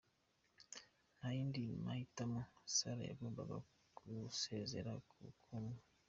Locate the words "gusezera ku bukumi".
4.05-5.73